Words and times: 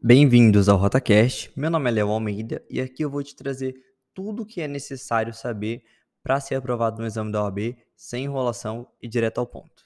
Bem-vindos 0.00 0.68
ao 0.68 0.78
RotaCast. 0.78 1.50
Meu 1.56 1.68
nome 1.68 1.90
é 1.90 1.92
Léo 1.94 2.10
Almeida 2.10 2.64
e 2.70 2.80
aqui 2.80 3.02
eu 3.02 3.10
vou 3.10 3.20
te 3.20 3.34
trazer 3.34 3.74
tudo 4.14 4.44
o 4.44 4.46
que 4.46 4.60
é 4.60 4.68
necessário 4.68 5.34
saber 5.34 5.82
para 6.22 6.38
ser 6.38 6.54
aprovado 6.54 7.00
no 7.00 7.06
exame 7.08 7.32
da 7.32 7.42
OAB 7.42 7.76
sem 7.96 8.22
enrolação 8.22 8.86
e 9.02 9.08
direto 9.08 9.38
ao 9.38 9.46
ponto. 9.48 9.84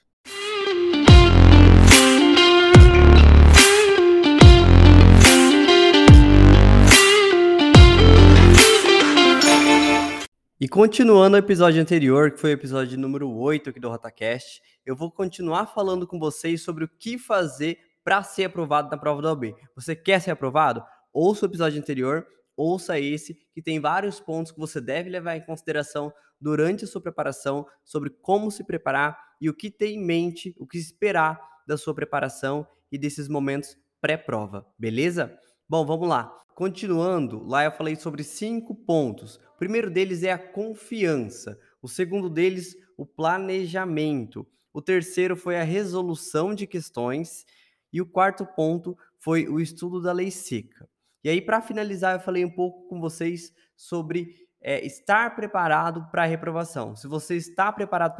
E 10.61 10.67
continuando 10.67 11.37
o 11.37 11.39
episódio 11.39 11.81
anterior, 11.81 12.29
que 12.29 12.39
foi 12.39 12.51
o 12.51 12.53
episódio 12.53 12.99
número 12.99 13.31
8 13.31 13.71
aqui 13.71 13.79
do 13.79 13.89
RotaCast, 13.89 14.61
eu 14.85 14.95
vou 14.95 15.09
continuar 15.09 15.65
falando 15.65 16.05
com 16.05 16.19
vocês 16.19 16.61
sobre 16.61 16.83
o 16.83 16.87
que 16.87 17.17
fazer 17.17 17.79
para 18.03 18.21
ser 18.23 18.45
aprovado 18.45 18.89
na 18.89 18.97
prova 18.97 19.21
da 19.21 19.29
OAB. 19.29 19.55
Você 19.75 19.95
quer 19.95 20.19
ser 20.21 20.31
aprovado? 20.31 20.83
Ouça 21.11 21.45
o 21.45 21.49
episódio 21.49 21.79
anterior, 21.79 22.25
ouça 22.55 22.99
esse, 22.99 23.35
que 23.53 23.61
tem 23.61 23.79
vários 23.79 24.19
pontos 24.19 24.51
que 24.51 24.59
você 24.59 24.81
deve 24.81 25.09
levar 25.09 25.35
em 25.35 25.45
consideração 25.45 26.11
durante 26.39 26.83
a 26.83 26.87
sua 26.87 27.01
preparação, 27.01 27.65
sobre 27.83 28.09
como 28.09 28.51
se 28.51 28.63
preparar 28.63 29.17
e 29.39 29.49
o 29.49 29.53
que 29.53 29.71
ter 29.71 29.87
em 29.87 30.03
mente, 30.03 30.53
o 30.59 30.67
que 30.67 30.77
esperar 30.77 31.39
da 31.65 31.77
sua 31.77 31.95
preparação 31.95 32.67
e 32.91 32.97
desses 32.97 33.27
momentos 33.27 33.77
pré-prova, 34.01 34.67
beleza? 34.77 35.33
Bom, 35.67 35.85
vamos 35.85 36.09
lá. 36.09 36.37
Continuando, 36.53 37.43
lá 37.45 37.63
eu 37.63 37.71
falei 37.71 37.95
sobre 37.95 38.23
cinco 38.23 38.75
pontos. 38.75 39.37
O 39.55 39.57
primeiro 39.57 39.89
deles 39.89 40.23
é 40.23 40.31
a 40.31 40.37
confiança. 40.37 41.57
O 41.81 41.87
segundo 41.87 42.29
deles, 42.29 42.75
o 42.97 43.05
planejamento. 43.05 44.45
O 44.73 44.81
terceiro 44.81 45.35
foi 45.35 45.59
a 45.59 45.63
resolução 45.63 46.53
de 46.53 46.67
questões. 46.67 47.45
E 47.93 48.01
o 48.01 48.05
quarto 48.05 48.45
ponto 48.45 48.97
foi 49.19 49.47
o 49.47 49.59
estudo 49.59 50.01
da 50.01 50.11
lei 50.11 50.31
seca. 50.31 50.89
E 51.23 51.29
aí, 51.29 51.41
para 51.41 51.61
finalizar, 51.61 52.15
eu 52.15 52.19
falei 52.19 52.43
um 52.43 52.49
pouco 52.49 52.87
com 52.89 52.99
vocês 52.99 53.53
sobre 53.77 54.35
é, 54.59 54.85
estar 54.85 55.35
preparado 55.35 56.09
para 56.09 56.23
a 56.23 56.25
reprovação. 56.25 56.95
Se 56.95 57.07
você 57.07 57.35
está 57.35 57.71
preparado 57.71 58.15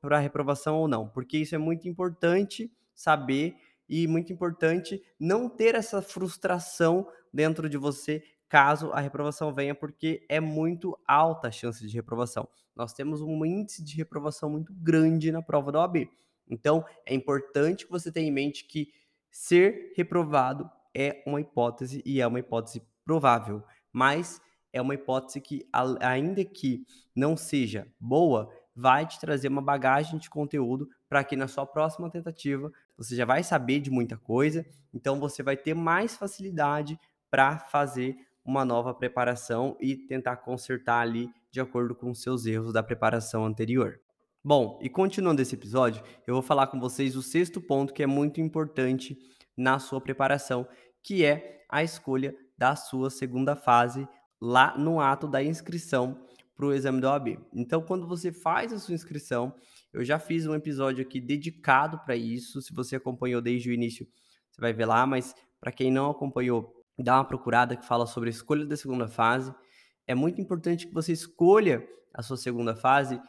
para 0.00 0.16
a 0.16 0.20
reprovação 0.20 0.76
ou 0.76 0.88
não, 0.88 1.08
porque 1.08 1.38
isso 1.38 1.54
é 1.54 1.58
muito 1.58 1.88
importante 1.88 2.72
saber 2.94 3.54
e 3.88 4.06
muito 4.06 4.32
importante 4.32 5.02
não 5.20 5.48
ter 5.48 5.74
essa 5.74 6.02
frustração 6.02 7.06
dentro 7.32 7.68
de 7.68 7.76
você 7.76 8.22
caso 8.48 8.90
a 8.92 9.00
reprovação 9.00 9.54
venha, 9.54 9.74
porque 9.74 10.24
é 10.28 10.40
muito 10.40 10.98
alta 11.06 11.48
a 11.48 11.50
chance 11.50 11.86
de 11.86 11.94
reprovação. 11.94 12.48
Nós 12.74 12.92
temos 12.92 13.20
um 13.20 13.44
índice 13.44 13.84
de 13.84 13.94
reprovação 13.94 14.48
muito 14.48 14.72
grande 14.72 15.30
na 15.30 15.42
prova 15.42 15.70
da 15.70 15.80
OAB. 15.80 16.08
Então, 16.48 16.84
é 17.04 17.14
importante 17.14 17.84
que 17.84 17.90
você 17.90 18.10
tenha 18.10 18.28
em 18.28 18.32
mente 18.32 18.66
que 18.66 18.88
ser 19.30 19.92
reprovado 19.96 20.70
é 20.94 21.22
uma 21.26 21.40
hipótese 21.40 22.02
e 22.04 22.20
é 22.20 22.26
uma 22.26 22.40
hipótese 22.40 22.82
provável, 23.04 23.62
mas 23.92 24.40
é 24.72 24.80
uma 24.80 24.94
hipótese 24.94 25.40
que, 25.40 25.66
ainda 26.00 26.44
que 26.44 26.84
não 27.14 27.36
seja 27.36 27.86
boa, 27.98 28.50
vai 28.74 29.06
te 29.06 29.18
trazer 29.18 29.48
uma 29.48 29.62
bagagem 29.62 30.18
de 30.18 30.30
conteúdo 30.30 30.88
para 31.08 31.24
que 31.24 31.36
na 31.36 31.48
sua 31.48 31.66
próxima 31.66 32.10
tentativa 32.10 32.72
você 32.96 33.16
já 33.16 33.24
vai 33.24 33.42
saber 33.42 33.80
de 33.80 33.90
muita 33.90 34.16
coisa, 34.16 34.64
então 34.92 35.18
você 35.18 35.42
vai 35.42 35.56
ter 35.56 35.74
mais 35.74 36.16
facilidade 36.16 36.98
para 37.30 37.58
fazer 37.58 38.16
uma 38.44 38.64
nova 38.64 38.94
preparação 38.94 39.76
e 39.80 39.96
tentar 39.96 40.36
consertar 40.38 41.00
ali 41.00 41.28
de 41.50 41.60
acordo 41.60 41.94
com 41.94 42.10
os 42.10 42.22
seus 42.22 42.46
erros 42.46 42.72
da 42.72 42.82
preparação 42.82 43.44
anterior. 43.44 44.00
Bom, 44.42 44.78
e 44.80 44.88
continuando 44.88 45.42
esse 45.42 45.56
episódio, 45.56 46.02
eu 46.24 46.34
vou 46.34 46.42
falar 46.42 46.68
com 46.68 46.78
vocês 46.78 47.16
o 47.16 47.22
sexto 47.22 47.60
ponto 47.60 47.92
que 47.92 48.04
é 48.04 48.06
muito 48.06 48.40
importante 48.40 49.18
na 49.56 49.80
sua 49.80 50.00
preparação, 50.00 50.66
que 51.02 51.24
é 51.24 51.64
a 51.68 51.82
escolha 51.82 52.34
da 52.56 52.76
sua 52.76 53.10
segunda 53.10 53.56
fase 53.56 54.08
lá 54.40 54.78
no 54.78 55.00
ato 55.00 55.26
da 55.26 55.42
inscrição 55.42 56.24
para 56.54 56.66
o 56.66 56.72
exame 56.72 57.00
da 57.00 57.12
OAB. 57.12 57.36
Então, 57.52 57.82
quando 57.82 58.06
você 58.06 58.30
faz 58.30 58.72
a 58.72 58.78
sua 58.78 58.94
inscrição, 58.94 59.52
eu 59.92 60.04
já 60.04 60.20
fiz 60.20 60.46
um 60.46 60.54
episódio 60.54 61.02
aqui 61.02 61.20
dedicado 61.20 61.98
para 62.04 62.14
isso. 62.14 62.62
Se 62.62 62.72
você 62.72 62.94
acompanhou 62.94 63.42
desde 63.42 63.68
o 63.68 63.72
início, 63.72 64.06
você 64.50 64.60
vai 64.60 64.72
ver 64.72 64.86
lá, 64.86 65.04
mas 65.04 65.34
para 65.60 65.72
quem 65.72 65.90
não 65.90 66.10
acompanhou, 66.10 66.72
dá 66.96 67.16
uma 67.16 67.24
procurada 67.24 67.76
que 67.76 67.84
fala 67.84 68.06
sobre 68.06 68.28
a 68.28 68.30
escolha 68.30 68.64
da 68.64 68.76
segunda 68.76 69.08
fase. 69.08 69.52
É 70.06 70.14
muito 70.14 70.40
importante 70.40 70.86
que 70.86 70.94
você 70.94 71.12
escolha 71.12 71.84
a 72.14 72.22
sua 72.22 72.36
segunda 72.36 72.76
fase 72.76 73.20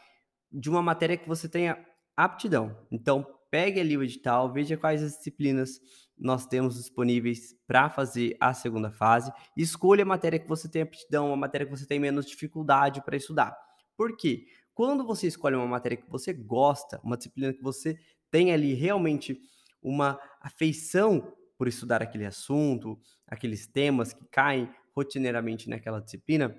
de 0.52 0.68
uma 0.68 0.82
matéria 0.82 1.16
que 1.16 1.28
você 1.28 1.48
tenha 1.48 1.78
aptidão. 2.16 2.76
Então, 2.90 3.26
pegue 3.50 3.80
ali 3.80 3.96
o 3.96 4.02
edital, 4.02 4.52
veja 4.52 4.76
quais 4.76 5.02
as 5.02 5.16
disciplinas 5.16 5.80
nós 6.16 6.46
temos 6.46 6.76
disponíveis 6.76 7.56
para 7.66 7.88
fazer 7.88 8.36
a 8.38 8.52
segunda 8.52 8.90
fase, 8.90 9.32
escolha 9.56 10.02
a 10.02 10.06
matéria 10.06 10.38
que 10.38 10.48
você 10.48 10.68
tem 10.68 10.82
aptidão, 10.82 11.28
uma 11.28 11.36
matéria 11.36 11.66
que 11.66 11.76
você 11.76 11.86
tem 11.86 11.98
menos 11.98 12.26
dificuldade 12.26 13.02
para 13.02 13.16
estudar. 13.16 13.56
Por 13.96 14.16
quê? 14.16 14.46
Quando 14.74 15.04
você 15.04 15.26
escolhe 15.26 15.56
uma 15.56 15.66
matéria 15.66 15.96
que 15.96 16.08
você 16.08 16.32
gosta, 16.32 17.00
uma 17.02 17.16
disciplina 17.16 17.52
que 17.52 17.62
você 17.62 17.98
tem 18.30 18.52
ali 18.52 18.74
realmente 18.74 19.38
uma 19.82 20.20
afeição 20.40 21.34
por 21.56 21.68
estudar 21.68 22.02
aquele 22.02 22.26
assunto, 22.26 22.98
aqueles 23.26 23.66
temas 23.66 24.12
que 24.12 24.24
caem 24.30 24.70
rotineiramente 24.94 25.68
naquela 25.68 26.00
disciplina, 26.00 26.54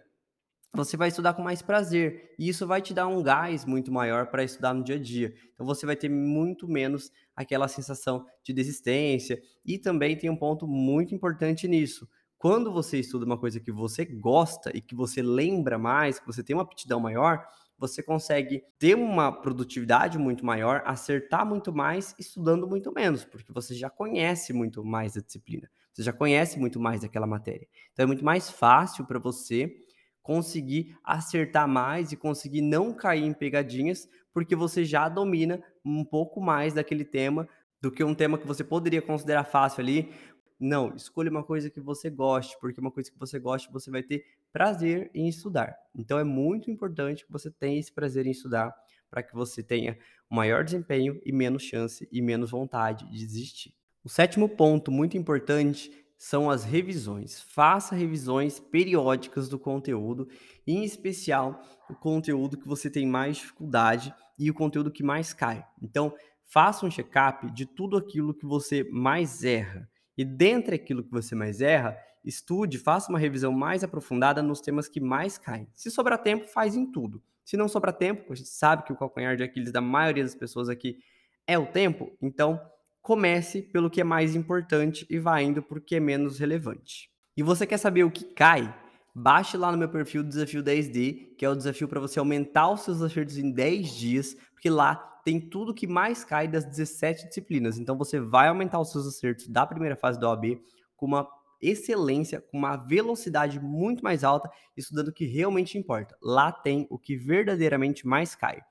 você 0.74 0.96
vai 0.96 1.09
estudar 1.09 1.34
com 1.34 1.42
mais 1.42 1.62
prazer. 1.62 2.34
E 2.40 2.48
isso 2.48 2.66
vai 2.66 2.82
te 2.82 2.94
dar 2.94 3.08
um 3.08 3.22
gás 3.22 3.66
muito 3.66 3.92
maior 3.92 4.28
para 4.28 4.44
estudar 4.44 4.74
no 4.74 4.84
dia 4.84 4.96
a 4.96 5.00
dia. 5.00 5.34
Então 5.54 5.66
você 5.66 5.86
vai 5.86 5.96
ter 5.96 6.09
muito 6.09 6.68
menos 6.68 7.12
aquela 7.36 7.68
sensação 7.68 8.26
de 8.44 8.54
desistência. 8.54 9.42
E 9.66 9.78
também 9.78 10.18
tem 10.18 10.30
um 10.30 10.36
ponto 10.38 10.68
muito 10.68 11.14
importante 11.14 11.68
nisso. 11.68 12.08
Quando 12.38 12.72
você 12.72 13.00
estuda 13.00 13.26
uma 13.26 13.38
coisa 13.38 13.60
que 13.60 13.72
você 13.72 14.04
gosta 14.06 14.76
e 14.76 14.81
que 14.81 14.96
você 14.96 15.22
lembra 15.22 15.78
mais, 15.78 16.20
que 16.20 16.26
você 16.26 16.44
tem 16.44 16.56
uma 16.56 16.64
aptidão 16.64 17.00
maior, 17.00 17.46
você 17.78 18.02
consegue 18.02 18.64
ter 18.80 18.96
uma 18.96 19.31
produtividade 19.31 20.18
muito 20.18 20.46
maior, 20.46 20.84
acertar 20.86 21.46
muito 21.46 21.74
mais, 21.74 22.16
estudando 22.18 22.68
muito 22.68 22.92
menos, 22.92 23.26
porque 23.26 23.52
você 23.52 23.74
já 23.74 23.90
conhece 23.90 24.54
muito 24.54 24.84
mais 24.84 25.14
da 25.14 25.22
disciplina, 25.22 25.70
você 25.92 26.04
já 26.04 26.14
conhece 26.14 26.60
muito 26.60 26.80
mais 26.80 27.02
daquela 27.02 27.26
matéria. 27.26 27.68
Então 27.92 28.04
é 28.04 28.08
muito 28.08 28.24
mais 28.24 28.50
fácil 28.52 29.06
para 29.06 29.20
você 29.20 29.76
conseguir 30.22 30.96
acertar 31.04 31.68
mais 31.68 32.12
e 32.12 32.18
conseguir 32.18 32.62
não 32.62 32.94
cair 32.94 33.24
em 33.24 33.34
pegadinhas, 33.34 34.08
porque 34.34 34.56
você 34.56 34.86
já 34.86 35.09
domina 35.09 35.62
um 35.84 36.06
pouco 36.06 36.40
mais 36.40 36.74
daquele 36.74 37.04
tema 37.04 37.48
do 37.82 37.92
que 37.92 38.04
um 38.04 38.14
tema 38.14 38.38
que 38.38 38.46
você 38.46 38.64
poderia 38.64 39.02
considerar 39.02 39.44
fácil 39.44 39.81
ali. 39.81 40.14
Não, 40.60 40.96
escolha 40.96 41.31
uma 41.31 41.44
coisa 41.44 41.70
que 41.70 41.81
você 41.81 42.10
goste, 42.10 42.56
porque 42.62 42.80
uma 42.80 42.92
coisa 42.92 43.12
que 43.12 43.18
você 43.18 43.40
goste, 43.40 43.72
você 43.72 43.90
vai 43.90 44.04
ter 44.04 44.24
prazer 44.54 45.10
em 45.14 45.28
estudar. 45.28 45.76
Então 45.96 46.20
é 46.20 46.24
muito 46.24 46.70
importante 46.70 47.26
que 47.26 47.31
você 47.31 47.50
tenha 47.50 47.80
esse 47.80 47.92
prazer 47.92 48.28
em 48.28 48.31
estudar 48.31 48.72
para 49.10 49.24
que 49.24 49.34
você 49.34 49.64
tenha 49.64 49.98
um 50.30 50.36
maior 50.36 50.64
desempenho 50.64 51.20
e 51.26 51.31
menos 51.31 51.64
chance 51.64 52.08
e 52.12 52.22
menos 52.22 52.52
vontade 52.52 53.06
de 53.10 53.18
desistir. 53.18 53.74
O 54.04 54.10
sétimo 54.10 54.48
ponto 54.48 54.92
muito 54.92 55.18
importante 55.18 55.92
são 56.22 56.52
as 56.52 56.64
revisões. 56.64 57.42
Faça 57.42 57.96
revisões 57.96 58.59
periódicas 58.59 59.50
do 59.50 59.58
conteúdo, 59.58 60.30
em 60.68 60.84
especial 60.84 61.59
o 61.90 61.96
conteúdo 61.96 62.59
que 62.59 62.68
você 62.68 62.92
tem 62.92 63.08
mais 63.08 63.38
dificuldade 63.38 64.14
e 64.38 64.48
o 64.48 64.54
conteúdo 64.54 64.92
que 64.92 65.02
mais 65.02 65.34
cai. 65.34 65.66
Então, 65.81 66.14
faça 66.46 66.86
um 66.86 66.92
check-up 66.92 67.50
de 67.52 67.66
tudo 67.66 67.98
aquilo 67.98 68.36
que 68.36 68.46
você 68.46 68.88
mais 68.92 69.44
erra. 69.44 69.90
E 70.16 70.24
dentre 70.24 70.76
aquilo 70.76 71.04
que 71.04 71.10
você 71.10 71.34
mais 71.34 71.60
erra, 71.60 71.98
estude, 72.24 72.78
faça 72.78 73.12
uma 73.12 73.18
revisão 73.18 73.52
mais 73.52 73.84
aprofundada 73.84 74.44
nos 74.44 74.62
temas 74.62 74.88
que 74.88 75.02
mais 75.02 75.40
caem. 75.40 75.68
Se 75.74 75.90
sobrar 75.90 76.22
tempo, 76.22 76.46
faz 76.46 76.76
em 76.76 76.86
tudo. 76.86 77.20
Se 77.44 77.58
não 77.58 77.68
sobrar 77.68 77.98
tempo, 77.98 78.31
a 78.31 78.36
gente 78.36 78.50
sabe 78.50 78.84
que 78.84 78.94
o 78.94 78.96
calcanhar 78.96 79.36
de 79.36 79.42
Aquiles 79.42 79.72
da 79.72 79.81
maioria 79.81 80.24
das 80.24 80.36
pessoas 80.36 80.70
aqui 80.70 81.00
é 81.48 81.58
o 81.58 81.66
tempo, 81.66 82.16
então 82.22 82.62
comece 83.01 83.62
pelo 83.62 83.89
que 83.89 84.01
é 84.01 84.03
mais 84.03 84.35
importante 84.35 85.06
e 85.09 85.19
vá 85.19 85.41
indo 85.41 85.62
por 85.62 85.81
que 85.81 85.95
é 85.95 86.00
menos 86.00 86.38
relevante. 86.38 87.09
E 87.36 87.42
você 87.42 87.65
quer 87.65 87.77
saber 87.77 88.03
o 88.03 88.12
que 88.12 88.25
cai? 88.25 88.74
Baixe 89.13 89.57
lá 89.57 89.71
no 89.71 89.77
meu 89.77 89.89
perfil 89.89 90.24
Desafio 90.24 90.63
10D, 90.63 91.36
que 91.38 91.44
é 91.44 91.50
o 91.50 91.56
desafio 91.56 91.88
para 91.88 92.00
você 92.00 92.19
aumentar 92.19 92.69
os 92.69 92.81
seus 92.81 93.01
acertos 93.01 93.38
em 93.38 93.51
10 93.51 93.89
dias, 93.95 94.38
porque 94.53 94.69
lá 94.69 94.95
tem 95.25 95.39
tudo 95.39 95.74
que 95.74 95.88
mais 95.88 96.24
cai 96.24 96.48
das 96.48 96.63
17 96.63 97.27
disciplinas. 97.27 97.77
Então 97.77 97.98
você 97.98 98.19
vai 98.19 98.48
aumentar 98.48 98.80
os 98.80 98.92
seus 98.92 99.07
acertos 99.07 99.47
da 99.47 99.65
primeira 99.65 99.95
fase 99.95 100.19
da 100.19 100.30
OAB 100.30 100.62
com 100.95 101.06
uma 101.06 101.27
excelência, 101.62 102.42
com 102.42 102.57
uma 102.57 102.75
velocidade 102.75 103.59
muito 103.59 104.04
mais 104.04 104.24
alta, 104.24 104.50
estudando 104.75 105.09
o 105.09 105.13
que 105.13 105.25
realmente 105.25 105.77
importa. 105.77 106.15
Lá 106.21 106.51
tem 106.51 106.88
o 106.89 106.97
que 106.97 107.15
verdadeiramente 107.15 108.07
mais 108.07 108.36
cai 108.36 108.62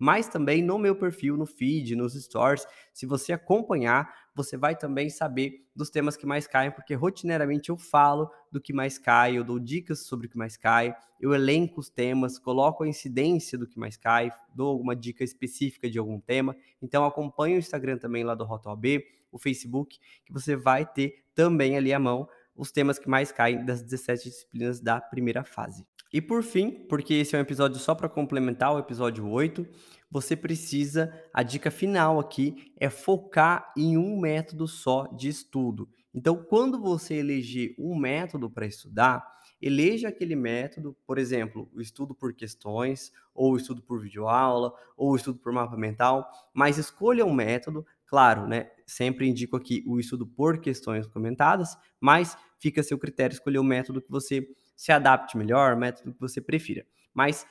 mas 0.00 0.28
também 0.28 0.62
no 0.62 0.78
meu 0.78 0.96
perfil, 0.96 1.36
no 1.36 1.44
feed, 1.44 1.94
nos 1.94 2.14
stories. 2.14 2.66
Se 2.90 3.04
você 3.04 3.34
acompanhar, 3.34 4.10
você 4.34 4.56
vai 4.56 4.74
também 4.74 5.10
saber 5.10 5.66
dos 5.76 5.90
temas 5.90 6.16
que 6.16 6.24
mais 6.24 6.46
caem, 6.46 6.70
porque 6.70 6.94
rotineiramente 6.94 7.68
eu 7.68 7.76
falo 7.76 8.30
do 8.50 8.58
que 8.58 8.72
mais 8.72 8.96
cai, 8.96 9.36
eu 9.36 9.44
dou 9.44 9.58
dicas 9.58 10.06
sobre 10.06 10.26
o 10.26 10.30
que 10.30 10.38
mais 10.38 10.56
cai, 10.56 10.96
eu 11.20 11.34
elenco 11.34 11.80
os 11.80 11.90
temas, 11.90 12.38
coloco 12.38 12.82
a 12.82 12.88
incidência 12.88 13.58
do 13.58 13.66
que 13.66 13.78
mais 13.78 13.98
cai, 13.98 14.32
dou 14.54 14.68
alguma 14.68 14.96
dica 14.96 15.22
específica 15.22 15.90
de 15.90 15.98
algum 15.98 16.18
tema. 16.18 16.56
Então 16.80 17.04
acompanhe 17.04 17.56
o 17.56 17.58
Instagram 17.58 17.98
também 17.98 18.24
lá 18.24 18.34
do 18.34 18.44
RotoAB, 18.44 19.04
o 19.30 19.38
Facebook, 19.38 19.98
que 20.24 20.32
você 20.32 20.56
vai 20.56 20.86
ter 20.86 21.26
também 21.34 21.76
ali 21.76 21.92
à 21.92 21.98
mão 21.98 22.26
os 22.56 22.70
temas 22.70 22.98
que 22.98 23.08
mais 23.08 23.32
caem 23.32 23.64
das 23.64 23.82
17 23.82 24.24
disciplinas 24.24 24.80
da 24.80 25.00
primeira 25.00 25.44
fase. 25.44 25.86
E 26.12 26.20
por 26.20 26.42
fim, 26.42 26.70
porque 26.88 27.14
esse 27.14 27.36
é 27.36 27.38
um 27.38 27.42
episódio 27.42 27.78
só 27.78 27.94
para 27.94 28.08
complementar 28.08 28.74
o 28.74 28.78
episódio 28.78 29.28
8, 29.28 29.66
você 30.10 30.34
precisa, 30.34 31.12
a 31.32 31.42
dica 31.42 31.70
final 31.70 32.18
aqui 32.18 32.72
é 32.76 32.90
focar 32.90 33.72
em 33.76 33.96
um 33.96 34.18
método 34.18 34.66
só 34.66 35.06
de 35.06 35.28
estudo. 35.28 35.88
Então, 36.12 36.36
quando 36.36 36.80
você 36.80 37.14
eleger 37.14 37.76
um 37.78 37.94
método 37.96 38.50
para 38.50 38.66
estudar, 38.66 39.24
eleja 39.62 40.08
aquele 40.08 40.34
método, 40.34 40.96
por 41.06 41.16
exemplo, 41.16 41.70
o 41.72 41.80
estudo 41.80 42.12
por 42.12 42.34
questões, 42.34 43.12
ou 43.32 43.52
o 43.52 43.56
estudo 43.56 43.80
por 43.80 44.00
videoaula, 44.00 44.72
ou 44.96 45.12
o 45.12 45.16
estudo 45.16 45.38
por 45.38 45.52
mapa 45.52 45.76
mental, 45.76 46.28
mas 46.52 46.76
escolha 46.76 47.24
um 47.24 47.32
método, 47.32 47.86
claro, 48.04 48.48
né? 48.48 48.68
Sempre 48.84 49.28
indico 49.28 49.56
aqui 49.56 49.84
o 49.86 50.00
estudo 50.00 50.26
por 50.26 50.60
questões 50.60 51.06
comentadas, 51.06 51.76
mas 52.00 52.36
fica 52.58 52.80
a 52.80 52.84
seu 52.84 52.98
critério 52.98 53.34
escolher 53.34 53.58
o 53.58 53.64
método 53.64 54.02
que 54.02 54.10
você 54.10 54.48
se 54.80 54.90
adapte 54.92 55.36
melhor, 55.36 55.74
o 55.74 55.78
método 55.78 56.14
que 56.14 56.18
você 56.18 56.40
prefira. 56.40 56.86
Mas 57.12 57.46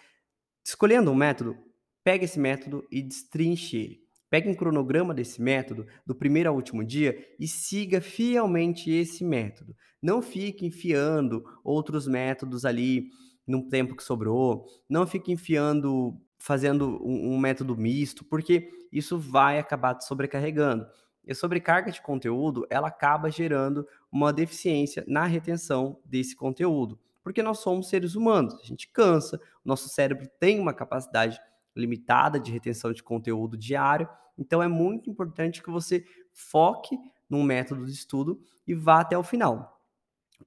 escolhendo 0.65 1.11
um 1.11 1.15
método, 1.15 1.55
pega 2.03 2.25
esse 2.25 2.39
método 2.39 2.87
e 2.89 3.03
destrinche 3.03 3.77
ele. 3.77 4.03
Pegue 4.31 4.49
um 4.49 4.55
cronograma 4.55 5.13
desse 5.13 5.39
método, 5.39 5.85
do 6.03 6.15
primeiro 6.15 6.49
ao 6.49 6.55
último 6.55 6.83
dia, 6.83 7.15
e 7.39 7.47
siga 7.47 8.01
fielmente 8.01 8.89
esse 8.89 9.23
método. 9.23 9.75
Não 10.01 10.23
fique 10.23 10.65
enfiando 10.65 11.45
outros 11.63 12.07
métodos 12.07 12.65
ali 12.65 13.11
no 13.45 13.69
tempo 13.69 13.95
que 13.95 14.03
sobrou. 14.03 14.65
Não 14.89 15.05
fique 15.05 15.31
enfiando, 15.31 16.19
fazendo 16.39 16.99
um, 17.05 17.35
um 17.35 17.37
método 17.37 17.77
misto, 17.77 18.25
porque 18.25 18.71
isso 18.91 19.19
vai 19.19 19.59
acabar 19.59 19.93
te 19.93 20.03
sobrecarregando. 20.03 20.83
E 21.23 21.31
a 21.31 21.35
sobrecarga 21.35 21.91
de 21.91 22.01
conteúdo, 22.01 22.65
ela 22.71 22.87
acaba 22.87 23.29
gerando 23.29 23.87
uma 24.11 24.33
deficiência 24.33 25.05
na 25.07 25.25
retenção 25.25 26.01
desse 26.03 26.35
conteúdo. 26.35 26.99
Porque 27.29 27.43
nós 27.43 27.59
somos 27.59 27.89
seres 27.89 28.15
humanos, 28.15 28.55
a 28.55 28.65
gente 28.65 28.87
cansa, 28.87 29.39
o 29.63 29.69
nosso 29.69 29.87
cérebro 29.87 30.27
tem 30.39 30.59
uma 30.59 30.73
capacidade 30.73 31.39
limitada 31.75 32.39
de 32.39 32.51
retenção 32.51 32.91
de 32.91 33.03
conteúdo 33.03 33.55
diário. 33.55 34.09
Então 34.35 34.63
é 34.63 34.67
muito 34.67 35.11
importante 35.11 35.61
que 35.61 35.69
você 35.69 36.03
foque 36.33 36.97
num 37.29 37.43
método 37.43 37.85
de 37.85 37.91
estudo 37.91 38.41
e 38.65 38.73
vá 38.73 39.01
até 39.01 39.15
o 39.15 39.21
final. 39.21 39.79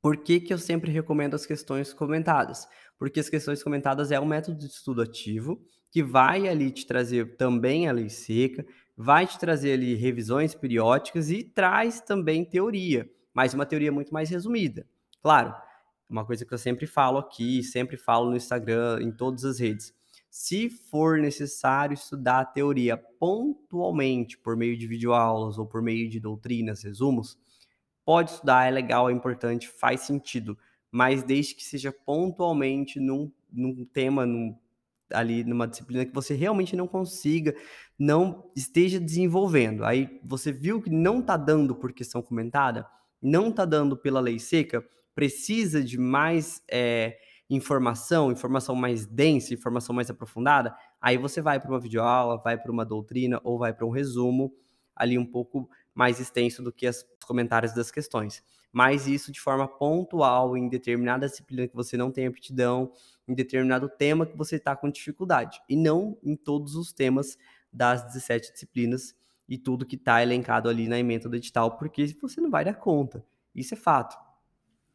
Por 0.00 0.17
que, 0.17 0.40
que 0.40 0.52
eu 0.52 0.58
sempre 0.58 0.90
recomendo 0.90 1.34
as 1.34 1.46
questões 1.46 1.93
comentadas? 1.94 2.67
Porque 2.99 3.20
as 3.20 3.29
questões 3.29 3.62
comentadas 3.62 4.11
é 4.11 4.19
um 4.19 4.26
método 4.26 4.58
de 4.58 4.67
estudo 4.67 5.02
ativo 5.02 5.64
que 5.88 6.02
vai 6.02 6.49
ali 6.49 6.73
te 6.73 6.84
trazer 6.84 7.37
também 7.37 7.88
a 7.88 7.93
lei 7.93 8.08
seca, 8.08 8.67
vai 8.96 9.25
te 9.25 9.38
trazer 9.38 9.75
ali 9.75 9.94
revisões 9.94 10.52
periódicas 10.52 11.31
e 11.31 11.44
traz 11.44 12.00
também 12.00 12.44
teoria, 12.44 13.08
mas 13.32 13.55
uma 13.55 13.64
teoria 13.64 13.93
muito 13.93 14.12
mais 14.12 14.29
resumida. 14.31 14.84
Claro, 15.23 15.55
uma 16.12 16.26
coisa 16.26 16.44
que 16.44 16.52
eu 16.52 16.58
sempre 16.58 16.86
falo 16.86 17.18
aqui, 17.18 17.62
sempre 17.62 17.96
falo 17.96 18.30
no 18.30 18.36
Instagram, 18.36 19.00
em 19.00 19.10
todas 19.10 19.44
as 19.44 19.58
redes. 19.58 19.94
Se 20.30 20.68
for 20.68 21.18
necessário 21.18 21.94
estudar 21.94 22.40
a 22.40 22.44
teoria 22.44 22.96
pontualmente, 22.96 24.38
por 24.38 24.56
meio 24.56 24.76
de 24.76 24.86
videoaulas 24.86 25.58
ou 25.58 25.66
por 25.66 25.82
meio 25.82 26.08
de 26.08 26.20
doutrinas, 26.20 26.82
resumos, 26.82 27.38
pode 28.04 28.30
estudar, 28.30 28.66
é 28.66 28.70
legal, 28.70 29.08
é 29.08 29.12
importante, 29.12 29.68
faz 29.68 30.02
sentido, 30.02 30.56
mas 30.90 31.22
desde 31.22 31.54
que 31.54 31.64
seja 31.64 31.90
pontualmente 31.90 33.00
num, 33.00 33.30
num 33.50 33.84
tema, 33.84 34.26
num, 34.26 34.56
ali 35.12 35.44
numa 35.44 35.66
disciplina 35.66 36.04
que 36.04 36.14
você 36.14 36.34
realmente 36.34 36.76
não 36.76 36.86
consiga, 36.86 37.54
não 37.98 38.50
esteja 38.54 39.00
desenvolvendo. 39.00 39.84
Aí 39.84 40.20
você 40.22 40.52
viu 40.52 40.80
que 40.80 40.90
não 40.90 41.20
está 41.20 41.36
dando 41.36 41.74
por 41.74 41.92
questão 41.92 42.20
comentada, 42.20 42.86
não 43.20 43.48
está 43.48 43.64
dando 43.64 43.96
pela 43.96 44.20
lei 44.20 44.38
seca, 44.38 44.84
precisa 45.14 45.82
de 45.82 45.98
mais. 45.98 46.62
É, 46.70 47.18
informação, 47.54 48.32
informação 48.32 48.74
mais 48.74 49.04
densa, 49.04 49.52
informação 49.52 49.94
mais 49.94 50.08
aprofundada, 50.08 50.74
aí 51.00 51.18
você 51.18 51.42
vai 51.42 51.60
para 51.60 51.70
uma 51.70 51.78
videoaula, 51.78 52.38
vai 52.38 52.56
para 52.56 52.72
uma 52.72 52.84
doutrina 52.84 53.38
ou 53.44 53.58
vai 53.58 53.74
para 53.74 53.86
um 53.86 53.90
resumo 53.90 54.54
ali 54.96 55.18
um 55.18 55.26
pouco 55.26 55.68
mais 55.94 56.20
extenso 56.20 56.62
do 56.62 56.72
que 56.72 56.88
os 56.88 57.04
comentários 57.26 57.74
das 57.74 57.90
questões. 57.90 58.42
Mas 58.72 59.06
isso 59.06 59.30
de 59.30 59.40
forma 59.40 59.68
pontual, 59.68 60.56
em 60.56 60.68
determinada 60.68 61.28
disciplina 61.28 61.68
que 61.68 61.74
você 61.74 61.96
não 61.96 62.10
tem 62.10 62.26
aptidão, 62.26 62.90
em 63.28 63.34
determinado 63.34 63.88
tema 63.88 64.24
que 64.24 64.36
você 64.36 64.56
está 64.56 64.74
com 64.74 64.90
dificuldade, 64.90 65.60
e 65.68 65.76
não 65.76 66.18
em 66.22 66.34
todos 66.34 66.74
os 66.74 66.92
temas 66.92 67.36
das 67.70 68.02
17 68.04 68.52
disciplinas 68.52 69.14
e 69.46 69.58
tudo 69.58 69.84
que 69.84 69.96
está 69.96 70.22
elencado 70.22 70.68
ali 70.68 70.88
na 70.88 70.98
emenda 70.98 71.28
do 71.28 71.36
edital, 71.36 71.76
porque 71.76 72.06
você 72.20 72.40
não 72.40 72.50
vai 72.50 72.64
dar 72.64 72.74
conta. 72.74 73.24
Isso 73.54 73.74
é 73.74 73.76
fato. 73.76 74.16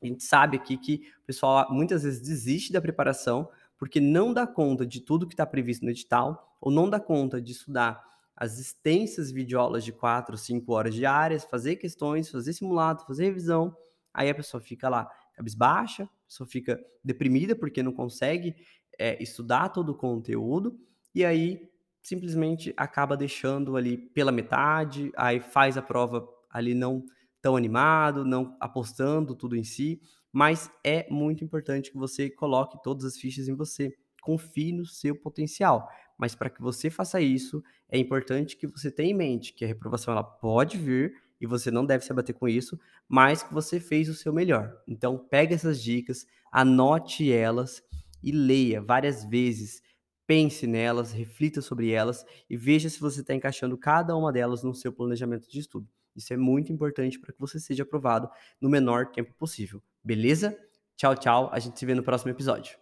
A 0.02 0.06
gente 0.06 0.24
sabe 0.24 0.58
aqui 0.58 0.78
que 0.78 1.04
o 1.24 1.26
pessoal 1.26 1.68
muitas 1.72 2.04
vezes 2.04 2.22
desiste 2.22 2.72
da 2.72 2.82
preparação 2.82 3.50
porque 3.78 4.00
não 4.00 4.34
dá 4.34 4.46
conta 4.46 4.86
de 4.86 5.02
tudo 5.02 5.28
que 5.28 5.34
está 5.34 5.46
previsto 5.46 5.86
no 5.86 5.92
edital 5.92 6.56
ou 6.60 6.72
não 6.72 6.90
dá 6.90 7.00
conta 7.00 7.42
de 7.42 7.52
estudar 7.52 8.04
as 8.36 8.60
extensas 8.60 9.32
videoaulas 9.32 9.84
de 9.84 9.92
4, 9.92 10.38
5 10.38 10.72
horas 10.72 10.94
diárias, 10.94 11.44
fazer 11.44 11.78
questões, 11.78 12.30
fazer 12.30 12.54
simulado, 12.54 13.04
fazer 13.06 13.26
revisão. 13.26 13.76
Aí 14.14 14.30
a 14.30 14.36
pessoa 14.36 14.62
fica 14.62 14.88
lá 14.88 15.10
cabisbaixa, 15.34 16.04
a 16.04 16.28
pessoa 16.28 16.48
fica 16.48 16.80
deprimida 17.04 17.56
porque 17.56 17.82
não 17.82 17.92
consegue 17.92 18.56
é, 18.98 19.22
estudar 19.22 19.70
todo 19.70 19.90
o 19.90 19.96
conteúdo 19.96 20.80
e 21.14 21.26
aí 21.26 21.68
simplesmente 22.02 22.74
acaba 22.78 23.18
deixando 23.18 23.76
ali 23.76 23.98
pela 23.98 24.32
metade, 24.32 25.12
aí 25.16 25.40
faz 25.40 25.78
a 25.78 25.82
prova 25.82 26.28
ali 26.50 26.74
não 26.74 27.04
tão 27.42 27.56
animado, 27.56 28.26
não 28.26 28.56
apostando 28.60 29.36
tudo 29.36 29.56
em 29.56 29.64
si, 29.64 30.02
mas 30.32 30.70
é 30.84 31.08
muito 31.10 31.44
importante 31.44 31.92
que 31.92 31.98
você 31.98 32.30
coloque 32.30 32.82
todas 32.84 33.06
as 33.06 33.18
fichas 33.18 33.48
em 33.48 33.56
você, 33.56 33.96
confie 34.22 34.72
no 34.74 34.86
seu 34.86 35.16
potencial. 35.16 35.88
Mas 36.18 36.36
para 36.36 36.50
que 36.50 36.62
você 36.62 36.90
faça 36.90 37.22
isso, 37.22 37.64
é 37.90 37.98
importante 37.98 38.58
que 38.58 38.68
você 38.68 38.92
tenha 38.92 39.12
em 39.12 39.14
mente 39.16 39.54
que 39.54 39.64
a 39.64 39.68
reprovação 39.68 40.12
ela 40.12 40.24
pode 40.24 40.78
vir 40.78 41.14
e 41.40 41.46
você 41.46 41.70
não 41.70 41.86
deve 41.86 42.04
se 42.04 42.12
abater 42.12 42.36
com 42.36 42.48
isso, 42.48 42.80
mas 43.08 43.44
que 43.44 43.54
você 43.54 43.80
fez 43.80 44.10
o 44.10 44.14
seu 44.16 44.34
melhor. 44.34 44.76
Então, 44.88 45.18
pegue 45.18 45.54
essas 45.54 45.82
dicas, 45.82 46.26
anote 46.52 47.32
elas 47.32 47.84
e 48.24 48.32
leia 48.32 48.82
várias 48.82 49.24
vezes. 49.24 49.82
Pense 50.26 50.68
nelas, 50.68 51.12
reflita 51.14 51.62
sobre 51.62 51.92
elas 51.92 52.26
e 52.50 52.58
veja 52.58 52.90
se 52.90 53.00
você 53.00 53.22
está 53.22 53.34
encaixando 53.34 53.78
cada 53.78 54.16
uma 54.16 54.32
delas 54.32 54.64
no 54.64 54.74
seu 54.74 54.92
planejamento 54.92 55.50
de 55.50 55.60
estudo. 55.60 55.88
Isso 56.18 56.34
é 56.34 56.38
muito 56.38 56.72
importante 56.72 57.20
para 57.20 57.34
que 57.34 57.40
você 57.40 57.60
seja 57.60 57.84
aprovado 57.84 58.30
no 58.60 58.70
menor 58.70 59.08
tempo 59.08 59.34
possível. 59.36 59.82
Beleza? 60.04 60.58
Tchau, 60.96 61.16
tchau. 61.16 61.50
A 61.52 61.60
gente 61.60 61.78
se 61.78 61.86
vê 61.86 61.94
no 61.94 62.04
próximo 62.04 62.32
episódio. 62.32 62.78